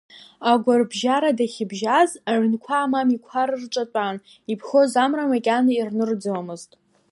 Агәарбжьара 0.51 1.37
дахьыбжьаз, 1.37 2.11
аҩнқәа 2.31 2.75
амамиқәара 2.83 3.55
рҿатәан, 3.61 4.15
иԥхоз 4.51 4.91
амра 5.03 5.29
макьана 5.31 5.71
ирнырӡомызт. 5.73 6.71